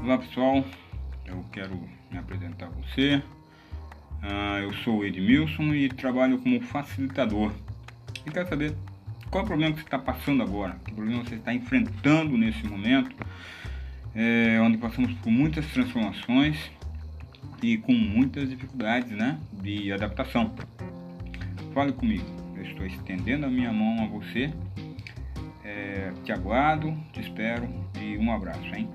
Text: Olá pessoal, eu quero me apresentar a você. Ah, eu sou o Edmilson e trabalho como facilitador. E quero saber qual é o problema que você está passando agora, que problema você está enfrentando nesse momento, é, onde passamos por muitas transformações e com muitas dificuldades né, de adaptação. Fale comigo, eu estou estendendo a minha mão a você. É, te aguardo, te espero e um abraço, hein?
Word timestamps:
Olá 0.00 0.16
pessoal, 0.16 0.64
eu 1.26 1.44
quero 1.52 1.76
me 2.08 2.18
apresentar 2.18 2.66
a 2.66 2.70
você. 2.70 3.20
Ah, 4.22 4.60
eu 4.60 4.72
sou 4.72 4.98
o 4.98 5.04
Edmilson 5.04 5.74
e 5.74 5.88
trabalho 5.88 6.38
como 6.38 6.60
facilitador. 6.60 7.52
E 8.24 8.30
quero 8.30 8.48
saber 8.48 8.74
qual 9.28 9.42
é 9.42 9.44
o 9.44 9.46
problema 9.46 9.72
que 9.72 9.80
você 9.80 9.86
está 9.86 9.98
passando 9.98 10.42
agora, 10.42 10.78
que 10.84 10.94
problema 10.94 11.24
você 11.24 11.34
está 11.34 11.52
enfrentando 11.52 12.38
nesse 12.38 12.64
momento, 12.64 13.14
é, 14.14 14.60
onde 14.62 14.78
passamos 14.78 15.12
por 15.14 15.30
muitas 15.30 15.66
transformações 15.72 16.70
e 17.60 17.76
com 17.76 17.92
muitas 17.92 18.48
dificuldades 18.48 19.10
né, 19.10 19.36
de 19.52 19.92
adaptação. 19.92 20.54
Fale 21.74 21.92
comigo, 21.92 22.24
eu 22.56 22.62
estou 22.62 22.86
estendendo 22.86 23.46
a 23.46 23.50
minha 23.50 23.72
mão 23.72 24.04
a 24.04 24.06
você. 24.06 24.50
É, 25.64 26.12
te 26.24 26.30
aguardo, 26.30 26.96
te 27.12 27.20
espero 27.20 27.68
e 28.00 28.16
um 28.16 28.32
abraço, 28.32 28.64
hein? 28.74 28.88